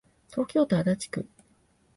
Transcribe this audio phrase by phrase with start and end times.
[0.31, 1.29] 東京都足立区